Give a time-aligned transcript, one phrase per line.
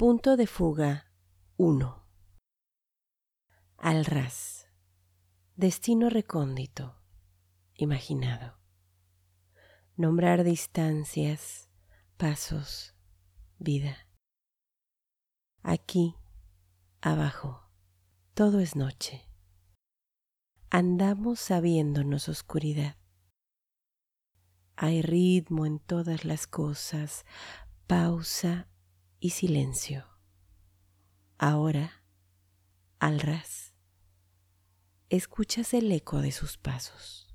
[0.00, 1.12] Punto de fuga
[1.58, 2.06] 1.
[3.76, 4.66] Al ras.
[5.56, 6.96] Destino recóndito,
[7.74, 8.56] imaginado.
[9.96, 11.68] Nombrar distancias,
[12.16, 12.94] pasos,
[13.58, 14.08] vida.
[15.62, 16.16] Aquí,
[17.02, 17.68] abajo,
[18.32, 19.28] todo es noche.
[20.70, 22.96] Andamos sabiéndonos oscuridad.
[24.76, 27.26] Hay ritmo en todas las cosas,
[27.86, 28.70] pausa
[29.20, 30.06] y silencio.
[31.38, 32.02] Ahora,
[32.98, 33.74] al ras,
[35.10, 37.29] escuchas el eco de sus pasos.